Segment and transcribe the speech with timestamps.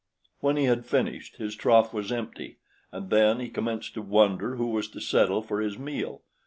[0.39, 2.57] When he had finished, his trough was empty,
[2.91, 6.23] and then he commenced to wonder who was to settle for his meal.